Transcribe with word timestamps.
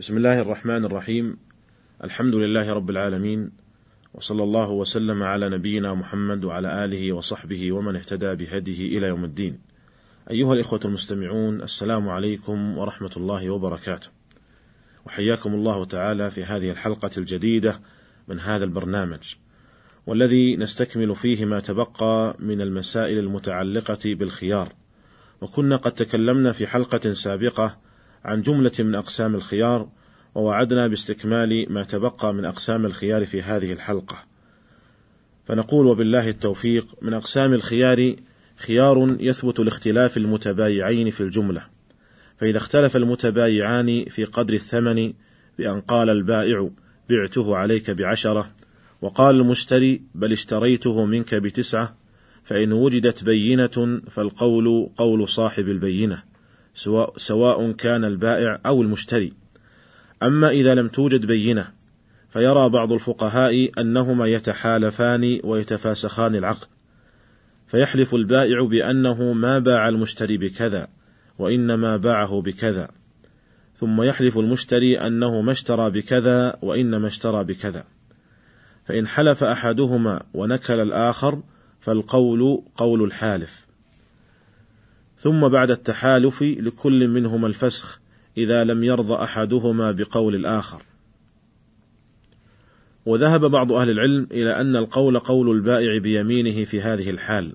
بسم 0.00 0.16
الله 0.16 0.40
الرحمن 0.40 0.84
الرحيم 0.84 1.36
الحمد 2.04 2.34
لله 2.34 2.72
رب 2.72 2.90
العالمين 2.90 3.50
وصلى 4.14 4.42
الله 4.42 4.70
وسلم 4.70 5.22
على 5.22 5.48
نبينا 5.48 5.94
محمد 5.94 6.44
وعلى 6.44 6.84
اله 6.84 7.12
وصحبه 7.12 7.72
ومن 7.72 7.96
اهتدى 7.96 8.34
بهديه 8.34 8.98
إلى 8.98 9.06
يوم 9.06 9.24
الدين. 9.24 9.58
ايها 10.30 10.54
الاخوه 10.54 10.80
المستمعون 10.84 11.62
السلام 11.62 12.08
عليكم 12.08 12.78
ورحمه 12.78 13.10
الله 13.16 13.50
وبركاته. 13.50 14.08
وحياكم 15.06 15.54
الله 15.54 15.84
تعالى 15.84 16.30
في 16.30 16.44
هذه 16.44 16.70
الحلقة 16.70 17.10
الجديده 17.18 17.80
من 18.28 18.40
هذا 18.40 18.64
البرنامج. 18.64 19.34
والذي 20.06 20.56
نستكمل 20.56 21.16
فيه 21.16 21.44
ما 21.44 21.60
تبقى 21.60 22.36
من 22.38 22.60
المسائل 22.60 23.18
المتعلقه 23.18 24.14
بالخيار. 24.14 24.72
وكنا 25.40 25.76
قد 25.76 25.92
تكلمنا 25.92 26.52
في 26.52 26.66
حلقه 26.66 27.12
سابقه 27.12 27.89
عن 28.24 28.42
جملة 28.42 28.72
من 28.78 28.94
أقسام 28.94 29.34
الخيار 29.34 29.88
ووعدنا 30.34 30.86
باستكمال 30.86 31.72
ما 31.72 31.82
تبقى 31.82 32.34
من 32.34 32.44
أقسام 32.44 32.86
الخيار 32.86 33.26
في 33.26 33.42
هذه 33.42 33.72
الحلقة. 33.72 34.16
فنقول 35.46 35.86
وبالله 35.86 36.28
التوفيق 36.28 36.86
من 37.02 37.14
أقسام 37.14 37.54
الخيار 37.54 38.16
خيار 38.56 39.16
يثبت 39.20 39.60
لاختلاف 39.60 40.16
المتبايعين 40.16 41.10
في 41.10 41.20
الجملة. 41.20 41.62
فإذا 42.38 42.58
اختلف 42.58 42.96
المتبايعان 42.96 44.04
في 44.04 44.24
قدر 44.24 44.54
الثمن 44.54 45.12
بأن 45.58 45.80
قال 45.80 46.10
البائع 46.10 46.70
بعته 47.10 47.56
عليك 47.56 47.90
بعشرة 47.90 48.50
وقال 49.02 49.36
المشتري 49.36 50.02
بل 50.14 50.32
اشتريته 50.32 51.04
منك 51.04 51.34
بتسعة 51.34 51.96
فإن 52.44 52.72
وجدت 52.72 53.24
بينة 53.24 54.00
فالقول 54.10 54.90
قول 54.96 55.28
صاحب 55.28 55.68
البينة 55.68 56.22
سواء, 57.16 57.72
كان 57.72 58.04
البائع 58.04 58.60
أو 58.66 58.82
المشتري. 58.82 59.32
أما 60.22 60.50
إذا 60.50 60.74
لم 60.74 60.88
توجد 60.88 61.26
بينة 61.26 61.70
فيرى 62.30 62.68
بعض 62.68 62.92
الفقهاء 62.92 63.70
أنهما 63.78 64.26
يتحالفان 64.26 65.40
ويتفاسخان 65.44 66.34
العقد. 66.34 66.66
فيحلف 67.66 68.14
البائع 68.14 68.64
بأنه 68.64 69.32
ما 69.32 69.58
باع 69.58 69.88
المشتري 69.88 70.36
بكذا 70.36 70.88
وإنما 71.38 71.96
باعه 71.96 72.42
بكذا. 72.42 72.88
ثم 73.76 74.02
يحلف 74.02 74.38
المشتري 74.38 74.98
أنه 74.98 75.40
ما 75.40 75.52
اشترى 75.52 75.90
بكذا 75.90 76.56
وإنما 76.62 77.06
اشترى 77.06 77.44
بكذا. 77.44 77.84
فإن 78.84 79.06
حلف 79.06 79.44
أحدهما 79.44 80.22
ونكل 80.34 80.80
الآخر 80.80 81.42
فالقول 81.80 82.62
قول 82.74 83.02
الحالف. 83.02 83.69
ثم 85.20 85.48
بعد 85.48 85.70
التحالف 85.70 86.42
لكل 86.42 87.08
منهما 87.08 87.46
الفسخ 87.46 88.00
إذا 88.36 88.64
لم 88.64 88.84
يرضى 88.84 89.14
أحدهما 89.14 89.92
بقول 89.92 90.34
الآخر. 90.34 90.82
وذهب 93.06 93.40
بعض 93.40 93.72
أهل 93.72 93.90
العلم 93.90 94.26
إلى 94.32 94.60
أن 94.60 94.76
القول 94.76 95.18
قول 95.18 95.50
البائع 95.50 95.98
بيمينه 95.98 96.64
في 96.64 96.80
هذه 96.80 97.10
الحال، 97.10 97.52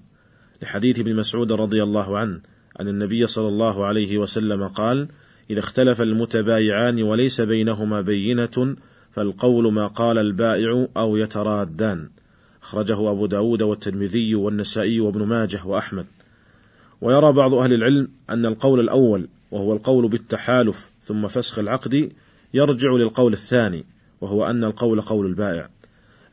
لحديث 0.61 0.99
ابن 0.99 1.16
مسعود 1.16 1.52
رضي 1.52 1.83
الله 1.83 2.17
عنه 2.17 2.41
أن 2.80 2.88
النبي 2.88 3.27
صلى 3.27 3.47
الله 3.47 3.85
عليه 3.85 4.17
وسلم 4.17 4.67
قال: 4.67 5.07
إذا 5.50 5.59
اختلف 5.59 6.02
المتبايعان 6.02 7.03
وليس 7.03 7.41
بينهما 7.41 8.02
بينة 8.02 8.75
فالقول 9.11 9.73
ما 9.73 9.88
قال 9.88 10.17
البائع 10.17 10.88
أو 10.97 11.17
يترادان. 11.17 12.09
أخرجه 12.63 13.11
أبو 13.11 13.25
داود 13.25 13.61
والترمذي 13.61 14.35
والنسائي 14.35 15.00
وابن 15.00 15.23
ماجه 15.23 15.66
وأحمد. 15.66 16.05
ويرى 17.06 17.31
بعض 17.31 17.53
أهل 17.53 17.73
العلم 17.73 18.08
أن 18.30 18.45
القول 18.45 18.80
الأول 18.80 19.28
وهو 19.52 19.73
القول 19.73 20.08
بالتحالف 20.08 20.89
ثم 21.02 21.28
فسخ 21.28 21.59
العقد 21.59 22.12
يرجع 22.53 22.92
للقول 22.92 23.34
الثاني 23.34 23.86
وهو 24.22 24.45
أن 24.45 24.64
القول 24.64 25.02
قول 25.02 25.25
البائع. 25.25 25.70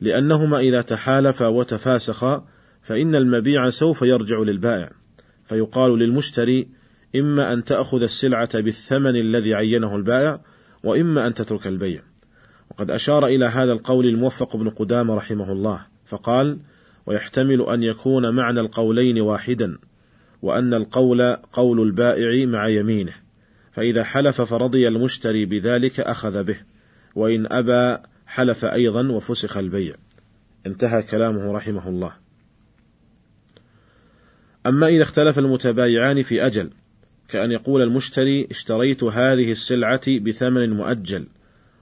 لأنهما 0.00 0.58
إذا 0.58 0.82
تحالفا 0.82 1.46
وتفاسخا 1.46 2.44
فإن 2.82 3.14
المبيع 3.14 3.70
سوف 3.70 4.02
يرجع 4.02 4.38
للبائع. 4.38 4.90
فيقال 5.44 5.98
للمشتري 5.98 6.68
إما 7.16 7.52
أن 7.52 7.64
تأخذ 7.64 8.02
السلعة 8.02 8.60
بالثمن 8.60 9.16
الذي 9.16 9.54
عينه 9.54 9.96
البائع 9.96 10.40
وإما 10.84 11.26
أن 11.26 11.34
تترك 11.34 11.66
البيع. 11.66 12.02
وقد 12.70 12.90
أشار 12.90 13.26
إلى 13.26 13.44
هذا 13.44 13.72
القول 13.72 14.06
الموفق 14.06 14.56
بن 14.56 14.70
قدامة 14.70 15.14
رحمه 15.14 15.52
الله 15.52 15.86
فقال 16.06 16.58
ويحتمل 17.06 17.62
أن 17.62 17.82
يكون 17.82 18.34
معنى 18.34 18.60
القولين 18.60 19.20
واحدا 19.20 19.78
وأن 20.42 20.74
القول 20.74 21.32
قول 21.32 21.80
البائع 21.80 22.46
مع 22.46 22.68
يمينه 22.68 23.14
فإذا 23.72 24.04
حلف 24.04 24.40
فرضي 24.40 24.88
المشتري 24.88 25.44
بذلك 25.44 26.00
أخذ 26.00 26.44
به 26.44 26.56
وإن 27.14 27.52
أبى 27.52 28.02
حلف 28.26 28.64
أيضا 28.64 29.08
وفسخ 29.08 29.56
البيع. 29.56 29.94
انتهى 30.66 31.02
كلامه 31.02 31.52
رحمه 31.52 31.88
الله. 31.88 32.12
أما 34.66 34.86
إذا 34.86 35.02
اختلف 35.02 35.38
المتبايعان 35.38 36.22
في 36.22 36.46
أجل 36.46 36.70
كأن 37.28 37.52
يقول 37.52 37.82
المشتري 37.82 38.46
اشتريت 38.50 39.04
هذه 39.04 39.52
السلعة 39.52 40.18
بثمن 40.18 40.70
مؤجل 40.70 41.26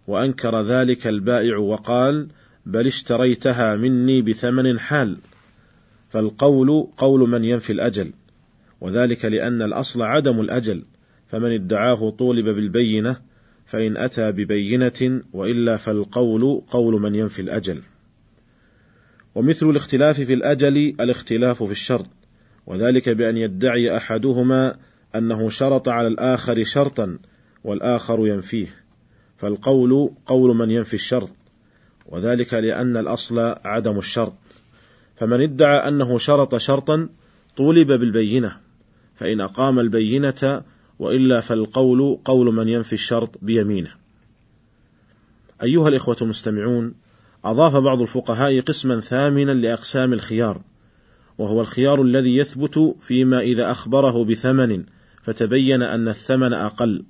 وأنكر 0.07 0.63
ذلك 0.63 1.07
البائع 1.07 1.59
وقال 1.59 2.29
بل 2.67 2.87
اشتريتها 2.87 3.77
مني 3.77 4.23
بثمن 4.23 4.79
حال. 4.79 5.19
فالقول 6.11 6.87
قول 6.97 7.29
من 7.29 7.45
ينفي 7.45 7.73
الأجل. 7.73 8.13
وذلك 8.81 9.25
لأن 9.25 9.63
الأصل 9.63 10.03
عدم 10.03 10.41
الأجل 10.41 10.85
فمن 11.29 11.53
ادعاه 11.53 12.11
طولب 12.11 12.45
بالبينة 12.45 13.17
فإن 13.67 13.97
أتى 13.97 14.33
ببينة 14.33 15.23
وإلا 15.33 15.77
فالقول 15.77 16.63
قول 16.67 17.01
من 17.01 17.15
ينفي 17.15 17.43
الأجل. 17.43 17.83
ومثل 19.35 19.71
الاختلاف 19.71 20.21
في 20.21 20.35
الأجل 20.35 20.77
الاختلاف 21.01 21.63
في 21.63 21.71
الشرط 21.71 22.07
وذلك 22.67 23.09
بأن 23.09 23.37
يدعي 23.37 23.97
أحدهما 23.97 24.77
أنه 25.15 25.49
شرط 25.49 25.89
على 25.89 26.09
الآخر 26.09 26.65
شرطا 26.65 27.19
والآخر 27.65 28.27
ينفيه 28.27 28.67
فالقول 29.37 30.11
قول 30.27 30.57
من 30.57 30.71
ينفي 30.71 30.95
الشرط 30.95 31.31
وذلك 32.07 32.55
لأن 32.55 32.97
الأصل 32.97 33.39
عدم 33.65 33.99
الشرط. 33.99 34.35
فمن 35.17 35.41
ادعى 35.41 35.89
أنه 35.89 36.19
شرط 36.19 36.57
شرطا 36.57 37.09
طولب 37.57 37.87
بالبينة. 37.87 38.57
فإن 39.21 39.41
أقام 39.41 39.79
البينة 39.79 40.63
وإلا 40.99 41.41
فالقول 41.41 42.19
قول 42.25 42.55
من 42.55 42.69
ينفي 42.69 42.93
الشرط 42.93 43.39
بيمينه. 43.43 43.93
أيها 45.63 45.89
الإخوة 45.89 46.17
المستمعون، 46.23 46.95
أضاف 47.45 47.77
بعض 47.77 48.01
الفقهاء 48.01 48.61
قسما 48.61 49.01
ثامنا 49.01 49.53
لأقسام 49.53 50.13
الخيار، 50.13 50.63
وهو 51.39 51.61
الخيار 51.61 52.03
الذي 52.03 52.37
يثبت 52.37 52.95
فيما 53.01 53.41
إذا 53.41 53.71
أخبره 53.71 54.25
بثمن 54.25 54.85
فتبين 55.23 55.83
أن 55.83 56.09
الثمن 56.09 56.53
أقل، 56.53 57.05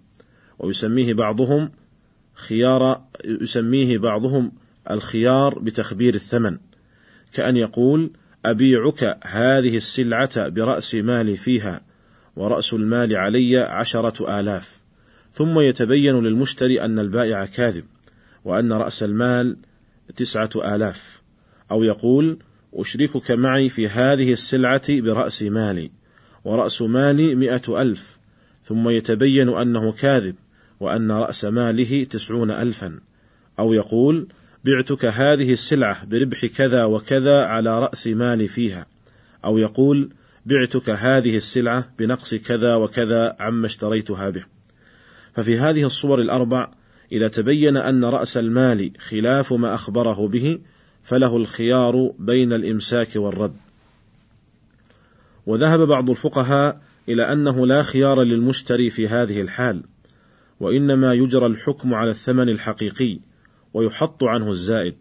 ويسميه 0.58 1.14
بعضهم 1.14 1.70
خيار 2.34 3.02
يسميه 3.24 3.98
بعضهم 3.98 4.52
الخيار 4.90 5.58
بتخبير 5.58 6.14
الثمن، 6.14 6.58
كأن 7.32 7.56
يقول: 7.56 8.10
أبيعك 8.44 9.18
هذه 9.24 9.76
السلعة 9.76 10.48
برأس 10.48 10.94
مالي 10.94 11.36
فيها 11.36 11.89
ورأس 12.36 12.74
المال 12.74 13.16
علي 13.16 13.56
عشرة 13.58 14.40
آلاف. 14.40 14.80
ثم 15.34 15.60
يتبين 15.60 16.20
للمشتري 16.20 16.80
أن 16.80 16.98
البائع 16.98 17.44
كاذب 17.44 17.84
وأن 18.44 18.72
رأس 18.72 19.02
المال 19.02 19.56
تسعة 20.16 20.50
آلاف. 20.56 21.20
أو 21.70 21.84
يقول 21.84 22.38
أشركك 22.74 23.30
معي 23.30 23.68
في 23.68 23.88
هذه 23.88 24.32
السلعة 24.32 25.00
برأس 25.00 25.42
مالي 25.42 25.90
ورأس 26.44 26.82
مالي 26.82 27.34
مئة 27.34 27.82
ألف. 27.82 28.18
ثم 28.66 28.88
يتبين 28.88 29.48
أنه 29.48 29.92
كاذب 29.92 30.34
وأن 30.80 31.12
رأس 31.12 31.44
ماله 31.44 32.04
تسعون 32.04 32.50
ألفا. 32.50 33.00
أو 33.58 33.72
يقول 33.72 34.28
بعتك 34.64 35.04
هذه 35.04 35.52
السلعة 35.52 36.04
بربح 36.04 36.46
كذا 36.46 36.84
وكذا 36.84 37.36
على 37.44 37.80
رأس 37.80 38.06
مالي 38.06 38.48
فيها. 38.48 38.86
أو 39.44 39.58
يقول 39.58 40.10
بعتك 40.46 40.90
هذه 40.90 41.36
السلعة 41.36 41.92
بنقص 41.98 42.34
كذا 42.34 42.74
وكذا 42.74 43.36
عما 43.40 43.66
اشتريتها 43.66 44.30
به. 44.30 44.44
ففي 45.34 45.58
هذه 45.58 45.86
الصور 45.86 46.20
الأربع 46.20 46.72
إذا 47.12 47.28
تبين 47.28 47.76
أن 47.76 48.04
رأس 48.04 48.36
المال 48.36 48.92
خلاف 48.98 49.52
ما 49.52 49.74
أخبره 49.74 50.28
به 50.28 50.58
فله 51.02 51.36
الخيار 51.36 52.12
بين 52.18 52.52
الإمساك 52.52 53.08
والرد. 53.16 53.56
وذهب 55.46 55.80
بعض 55.80 56.10
الفقهاء 56.10 56.80
إلى 57.08 57.32
أنه 57.32 57.66
لا 57.66 57.82
خيار 57.82 58.22
للمشتري 58.22 58.90
في 58.90 59.08
هذه 59.08 59.40
الحال، 59.40 59.82
وإنما 60.60 61.14
يجرى 61.14 61.46
الحكم 61.46 61.94
على 61.94 62.10
الثمن 62.10 62.48
الحقيقي، 62.48 63.18
ويحط 63.74 64.24
عنه 64.24 64.50
الزائد. 64.50 64.94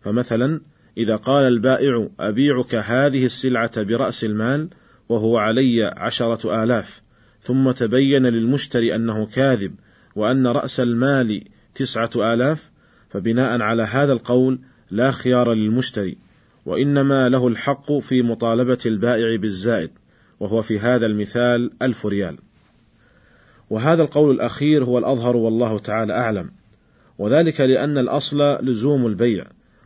فمثلا 0.00 0.60
إذا 0.98 1.16
قال 1.16 1.44
البائع 1.44 2.08
أبيعك 2.20 2.74
هذه 2.74 3.24
السلعة 3.24 3.82
برأس 3.82 4.24
المال 4.24 4.68
وهو 5.08 5.38
علي 5.38 5.84
عشرة 5.84 6.64
آلاف 6.64 7.02
ثم 7.42 7.70
تبين 7.70 8.26
للمشتري 8.26 8.94
أنه 8.94 9.26
كاذب 9.26 9.74
وأن 10.16 10.46
رأس 10.46 10.80
المال 10.80 11.44
تسعة 11.74 12.10
آلاف 12.16 12.70
فبناء 13.08 13.60
على 13.60 13.82
هذا 13.82 14.12
القول 14.12 14.60
لا 14.90 15.10
خيار 15.10 15.52
للمشتري 15.52 16.18
وإنما 16.66 17.28
له 17.28 17.48
الحق 17.48 17.92
في 17.92 18.22
مطالبة 18.22 18.78
البائع 18.86 19.36
بالزائد 19.36 19.90
وهو 20.40 20.62
في 20.62 20.78
هذا 20.78 21.06
المثال 21.06 21.70
ألف 21.82 22.06
ريال. 22.06 22.38
وهذا 23.70 24.02
القول 24.02 24.34
الأخير 24.34 24.84
هو 24.84 24.98
الأظهر 24.98 25.36
والله 25.36 25.78
تعالى 25.78 26.12
أعلم 26.12 26.50
وذلك 27.18 27.60
لأن 27.60 27.98
الأصل 27.98 28.38
لزوم 28.62 29.06
البيع. 29.06 29.44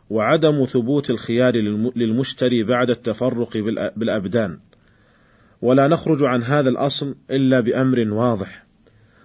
وعدم 0.09 0.65
ثبوت 0.65 1.09
الخيار 1.09 1.55
للمشتري 1.95 2.63
بعد 2.63 2.89
التفرق 2.89 3.57
بالأبدان. 3.95 4.59
ولا 5.61 5.87
نخرج 5.87 6.23
عن 6.23 6.43
هذا 6.43 6.69
الأصل 6.69 7.15
إلا 7.31 7.59
بأمر 7.59 8.07
واضح. 8.13 8.65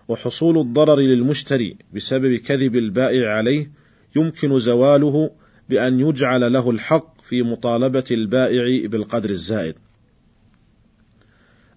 وحصول 0.09 0.59
الضرر 0.59 1.01
للمشتري 1.01 1.77
بسبب 1.95 2.37
كذب 2.37 2.77
البائع 2.77 3.37
عليه 3.37 3.71
يمكن 4.17 4.59
زواله 4.59 5.31
بأن 5.69 6.01
يجعل 6.01 6.53
له 6.53 6.71
الحق 6.71 7.21
في 7.21 7.43
مطالبة 7.43 8.05
البائع 8.11 8.87
بالقدر 8.87 9.31
الزائد. 9.31 9.75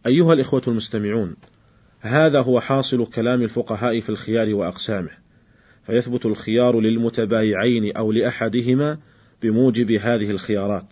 أيها 0.05 0.33
الإخوة 0.33 0.61
المستمعون، 0.67 1.35
هذا 1.99 2.41
هو 2.41 2.59
حاصل 2.59 3.05
كلام 3.05 3.41
الفقهاء 3.41 3.99
في 3.99 4.09
الخيار 4.09 4.55
وأقسامه، 4.55 5.22
فيثبت 5.87 6.25
الخيار 6.25 6.79
للمتبايعين 6.79 7.95
أو 7.95 8.11
لأحدهما 8.11 8.97
بموجب 9.41 9.91
هذه 9.91 10.31
الخيارات، 10.31 10.85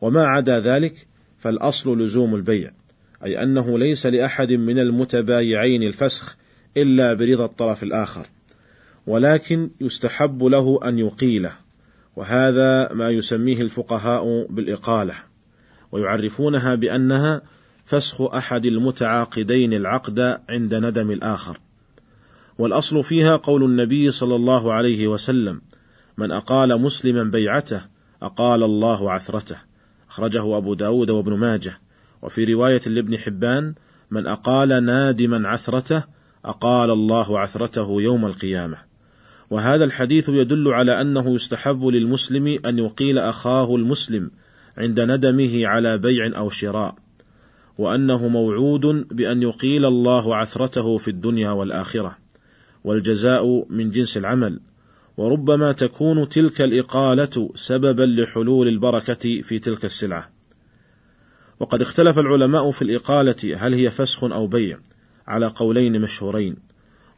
وما 0.00 0.26
عدا 0.26 0.60
ذلك 0.60 1.06
فالأصل 1.38 2.02
لزوم 2.02 2.34
البيع، 2.34 2.70
أي 3.24 3.42
أنه 3.42 3.78
ليس 3.78 4.06
لأحد 4.06 4.52
من 4.52 4.78
المتبايعين 4.78 5.82
الفسخ 5.82 6.36
إلا 6.76 7.14
برضا 7.14 7.44
الطرف 7.44 7.82
الآخر، 7.82 8.26
ولكن 9.06 9.70
يستحب 9.80 10.44
له 10.44 10.80
أن 10.84 10.98
يقيله، 10.98 11.52
وهذا 12.16 12.92
ما 12.92 13.10
يسميه 13.10 13.62
الفقهاء 13.62 14.46
بالإقالة، 14.50 15.14
ويعرفونها 15.92 16.74
بأنها 16.74 17.42
فسخ 17.84 18.22
أحد 18.22 18.66
المتعاقدين 18.66 19.72
العقد 19.72 20.40
عند 20.48 20.74
ندم 20.74 21.10
الآخر. 21.10 21.60
والأصل 22.58 23.04
فيها 23.04 23.36
قول 23.36 23.64
النبي 23.64 24.10
صلى 24.10 24.36
الله 24.36 24.72
عليه 24.72 25.08
وسلم: 25.08 25.60
من 26.18 26.30
أقال 26.30 26.80
مسلما 26.80 27.22
بيعته 27.22 27.82
أقال 28.22 28.62
الله 28.62 29.12
عثرته. 29.12 29.56
أخرجه 30.10 30.56
أبو 30.56 30.74
داود 30.74 31.10
وابن 31.10 31.36
ماجه. 31.36 31.80
وفي 32.22 32.44
رواية 32.44 32.80
لابن 32.86 33.18
حبان: 33.18 33.74
من 34.10 34.26
أقال 34.26 34.84
نادما 34.84 35.48
عثرته 35.48 36.02
أقال 36.44 36.90
الله 36.90 37.38
عثرته 37.38 38.02
يوم 38.02 38.26
القيامة. 38.26 38.76
وهذا 39.50 39.84
الحديث 39.84 40.28
يدل 40.28 40.68
على 40.68 41.00
أنه 41.00 41.34
يستحب 41.34 41.86
للمسلم 41.86 42.58
أن 42.66 42.78
يقيل 42.78 43.18
أخاه 43.18 43.76
المسلم 43.76 44.30
عند 44.78 45.00
ندمه 45.00 45.66
على 45.66 45.98
بيع 45.98 46.38
أو 46.38 46.50
شراء، 46.50 46.94
وأنه 47.78 48.28
موعود 48.28 49.06
بأن 49.10 49.42
يقيل 49.42 49.84
الله 49.84 50.36
عثرته 50.36 50.98
في 50.98 51.08
الدنيا 51.08 51.50
والآخرة، 51.50 52.16
والجزاء 52.84 53.66
من 53.70 53.90
جنس 53.90 54.16
العمل، 54.16 54.60
وربما 55.16 55.72
تكون 55.72 56.28
تلك 56.28 56.60
الإقالة 56.60 57.50
سببا 57.54 58.02
لحلول 58.02 58.68
البركة 58.68 59.42
في 59.42 59.58
تلك 59.58 59.84
السلعة. 59.84 60.30
وقد 61.60 61.82
اختلف 61.82 62.18
العلماء 62.18 62.70
في 62.70 62.82
الإقالة 62.82 63.56
هل 63.56 63.74
هي 63.74 63.90
فسخ 63.90 64.24
أو 64.24 64.46
بيع، 64.46 64.78
على 65.26 65.46
قولين 65.46 66.00
مشهورين، 66.00 66.56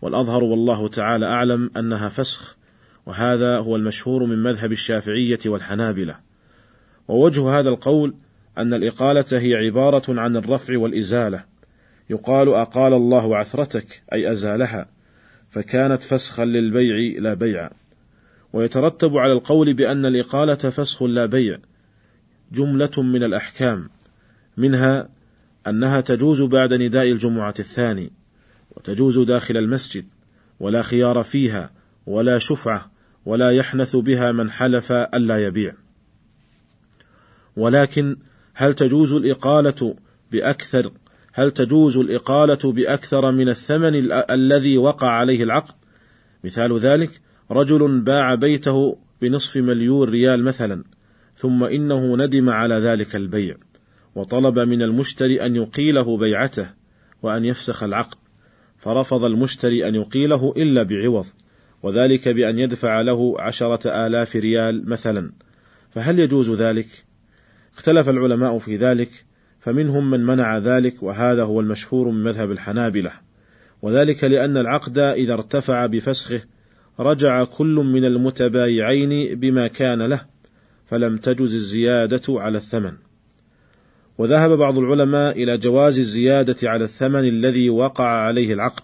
والأظهر 0.02 0.44
والله 0.44 0.88
تعالى 0.88 1.26
أعلم 1.26 1.70
أنها 1.76 2.08
فسخ، 2.08 2.56
وهذا 3.06 3.58
هو 3.58 3.76
المشهور 3.76 4.24
من 4.24 4.42
مذهب 4.42 4.72
الشافعية 4.72 5.38
والحنابلة. 5.46 6.18
ووجه 7.08 7.58
هذا 7.58 7.68
القول 7.68 8.14
أن 8.58 8.74
الإقالة 8.74 9.24
هي 9.32 9.54
عبارة 9.54 10.20
عن 10.20 10.36
الرفع 10.36 10.78
والإزالة، 10.78 11.44
يقال 12.10 12.48
أقال 12.48 12.92
الله 12.92 13.36
عثرتك 13.36 14.02
أي 14.12 14.32
أزالها، 14.32 14.88
فكانت 15.50 16.02
فسخا 16.02 16.44
للبيع 16.44 17.20
لا 17.20 17.34
بيع. 17.34 17.70
ويترتب 18.52 19.16
على 19.16 19.32
القول 19.32 19.74
بأن 19.74 20.06
الإقالة 20.06 20.54
فسخ 20.54 21.02
لا 21.02 21.26
بيع 21.26 21.58
جملة 22.52 22.90
من 23.02 23.22
الأحكام، 23.22 23.90
منها 24.56 25.08
أنها 25.66 26.00
تجوز 26.00 26.42
بعد 26.42 26.74
نداء 26.74 27.12
الجمعة 27.12 27.54
الثاني، 27.58 28.12
وتجوز 28.70 29.18
داخل 29.18 29.56
المسجد، 29.56 30.04
ولا 30.60 30.82
خيار 30.82 31.22
فيها، 31.22 31.70
ولا 32.06 32.38
شفعة، 32.38 32.90
ولا 33.26 33.50
يحنث 33.50 33.96
بها 33.96 34.32
من 34.32 34.50
حلف 34.50 34.92
ألا 34.92 35.46
يبيع. 35.46 35.74
ولكن 37.56 38.16
هل 38.54 38.74
تجوز 38.74 39.12
الإقالة 39.12 39.96
بأكثر 40.32 40.92
هل 41.32 41.50
تجوز 41.50 41.96
الإقالة 41.96 42.72
بأكثر 42.72 43.32
من 43.32 43.48
الثمن 43.48 44.12
الذي 44.12 44.78
وقع 44.78 45.08
عليه 45.08 45.42
العقد؟ 45.42 45.74
مثال 46.44 46.78
ذلك 46.78 47.10
رجل 47.50 48.00
باع 48.00 48.34
بيته 48.34 48.98
بنصف 49.22 49.56
مليون 49.56 50.08
ريال 50.08 50.44
مثلا، 50.44 50.84
ثم 51.36 51.64
إنه 51.64 52.16
ندم 52.16 52.50
على 52.50 52.74
ذلك 52.74 53.16
البيع، 53.16 53.56
وطلب 54.14 54.58
من 54.58 54.82
المشتري 54.82 55.46
أن 55.46 55.56
يقيله 55.56 56.16
بيعته، 56.16 56.70
وأن 57.22 57.44
يفسخ 57.44 57.82
العقد، 57.82 58.18
فرفض 58.78 59.24
المشتري 59.24 59.88
أن 59.88 59.94
يقيله 59.94 60.54
إلا 60.56 60.82
بعوض، 60.82 61.26
وذلك 61.82 62.28
بأن 62.28 62.58
يدفع 62.58 63.00
له 63.00 63.34
عشرة 63.38 64.06
آلاف 64.06 64.36
ريال 64.36 64.88
مثلا، 64.88 65.32
فهل 65.90 66.18
يجوز 66.18 66.50
ذلك؟ 66.50 66.86
اختلف 67.76 68.08
العلماء 68.08 68.58
في 68.58 68.76
ذلك 68.76 69.24
فمنهم 69.60 70.10
من 70.10 70.26
منع 70.26 70.58
ذلك 70.58 71.02
وهذا 71.02 71.44
هو 71.44 71.60
المشهور 71.60 72.08
من 72.08 72.22
مذهب 72.22 72.50
الحنابلة. 72.50 73.12
وذلك 73.82 74.24
لأن 74.24 74.56
العقد 74.56 74.98
إذا 74.98 75.32
ارتفع 75.32 75.86
بفسخه 75.86 76.40
رجع 77.00 77.44
كل 77.44 77.74
من 77.74 78.04
المتبايعين 78.04 79.40
بما 79.40 79.66
كان 79.66 80.02
له 80.02 80.20
فلم 80.86 81.16
تجز 81.16 81.54
الزيادة 81.54 82.22
على 82.28 82.58
الثمن. 82.58 82.92
وذهب 84.18 84.50
بعض 84.50 84.78
العلماء 84.78 85.42
إلى 85.42 85.58
جواز 85.58 85.98
الزيادة 85.98 86.70
على 86.70 86.84
الثمن 86.84 87.28
الذي 87.28 87.70
وقع 87.70 88.04
عليه 88.04 88.54
العقد. 88.54 88.82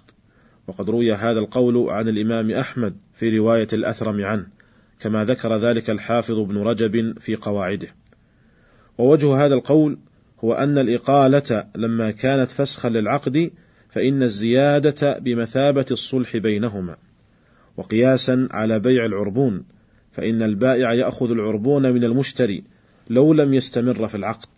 وقد 0.67 0.91
روي 0.91 1.13
هذا 1.13 1.39
القول 1.39 1.91
عن 1.91 2.09
الإمام 2.09 2.51
أحمد 2.51 2.97
في 3.15 3.39
رواية 3.39 3.69
الأثرم 3.73 4.25
عنه 4.25 4.47
كما 5.01 5.25
ذكر 5.25 5.57
ذلك 5.57 5.91
الحافظ 5.91 6.39
ابن 6.39 6.59
رجب 6.59 7.19
في 7.19 7.37
قواعده. 7.37 7.89
ووجه 8.99 9.45
هذا 9.45 9.55
القول 9.55 9.99
هو 10.45 10.53
أن 10.53 10.79
الإقالة 10.79 11.67
لما 11.77 12.11
كانت 12.11 12.51
فسخا 12.51 12.89
للعقد 12.89 13.51
فإن 13.91 14.23
الزيادة 14.23 15.19
بمثابة 15.19 15.87
الصلح 15.91 16.37
بينهما، 16.37 16.97
وقياسا 17.77 18.49
على 18.51 18.79
بيع 18.79 19.05
العربون، 19.05 19.65
فإن 20.13 20.43
البائع 20.43 20.93
يأخذ 20.93 21.31
العربون 21.31 21.93
من 21.93 22.05
المشتري 22.05 22.65
لو 23.11 23.33
لم 23.33 23.55
يستمر 23.55 24.09
في 24.09 24.15
العقد، 24.15 24.49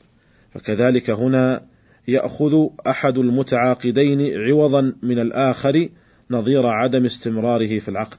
فكذلك 0.50 1.10
هنا 1.10 1.62
يأخذ 2.08 2.66
أحد 2.86 3.18
المتعاقدين 3.18 4.38
عوضا 4.38 4.92
من 5.02 5.18
الآخر 5.18 5.88
نظير 6.30 6.66
عدم 6.66 7.04
استمراره 7.04 7.78
في 7.78 7.88
العقد، 7.88 8.18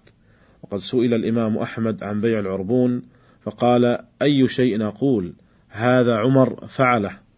وقد 0.64 0.80
سئل 0.80 1.14
الإمام 1.14 1.58
أحمد 1.58 2.04
عن 2.04 2.22
بيع 2.22 2.40
العربون 2.40 3.02
فقال: 3.42 3.98
أي 4.22 4.48
شيء 4.48 4.84
أقول؟ 4.84 5.34
هذا 5.70 6.18
عمر 6.18 6.68
فعله. 6.68 7.29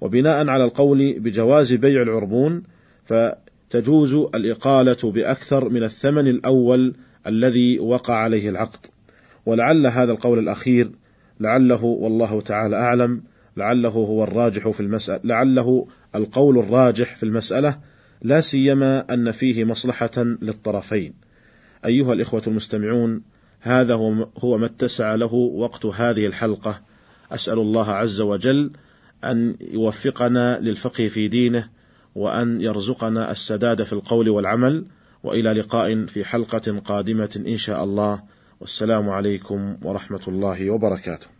وبناء 0.00 0.48
على 0.48 0.64
القول 0.64 1.18
بجواز 1.18 1.72
بيع 1.74 2.02
العربون 2.02 2.62
فتجوز 3.04 4.14
الإقالة 4.14 5.12
بأكثر 5.12 5.68
من 5.68 5.82
الثمن 5.82 6.26
الأول 6.26 6.94
الذي 7.26 7.78
وقع 7.78 8.14
عليه 8.14 8.48
العقد. 8.48 8.86
ولعل 9.46 9.86
هذا 9.86 10.12
القول 10.12 10.38
الأخير 10.38 10.90
لعله 11.40 11.84
والله 11.84 12.40
تعالى 12.40 12.76
أعلم 12.76 13.22
لعله 13.56 13.88
هو 13.88 14.24
الراجح 14.24 14.68
في 14.68 14.80
المسألة 14.80 15.20
لعله 15.24 15.86
القول 16.14 16.58
الراجح 16.58 17.16
في 17.16 17.22
المسألة 17.22 17.78
لا 18.22 18.40
سيما 18.40 19.14
أن 19.14 19.30
فيه 19.30 19.64
مصلحة 19.64 20.10
للطرفين. 20.16 21.14
أيها 21.84 22.12
الإخوة 22.12 22.42
المستمعون 22.46 23.22
هذا 23.60 23.94
هو 24.38 24.58
ما 24.58 24.66
اتسع 24.66 25.14
له 25.14 25.34
وقت 25.34 25.86
هذه 25.86 26.26
الحلقة. 26.26 26.80
أسأل 27.32 27.58
الله 27.58 27.90
عز 27.90 28.20
وجل 28.20 28.70
أن 29.24 29.56
يوفقنا 29.60 30.60
للفقه 30.60 31.08
في 31.08 31.28
دينه 31.28 31.68
وأن 32.14 32.60
يرزقنا 32.60 33.30
السداد 33.30 33.82
في 33.82 33.92
القول 33.92 34.28
والعمل 34.28 34.86
وإلى 35.22 35.52
لقاء 35.52 36.06
في 36.06 36.24
حلقة 36.24 36.78
قادمة 36.78 37.42
إن 37.46 37.56
شاء 37.56 37.84
الله. 37.84 38.22
والسلام 38.60 39.10
عليكم 39.10 39.76
ورحمة 39.82 40.20
الله 40.28 40.70
وبركاته. 40.70 41.37